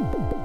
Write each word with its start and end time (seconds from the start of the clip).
Boom, 0.00 0.10
boom, 0.12 0.24
boom. 0.30 0.39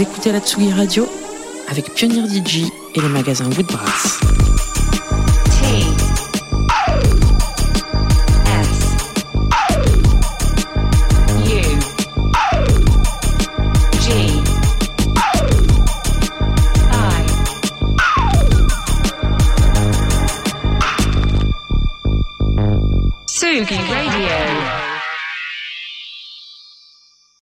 Écoutez 0.00 0.32
la 0.32 0.40
Tsugi 0.40 0.72
Radio 0.72 1.06
avec 1.68 1.92
Pionnier 1.92 2.22
DJ 2.26 2.64
et 2.94 3.00
les 3.02 3.08
magasins 3.08 3.50
Woodbrass. 3.50 4.19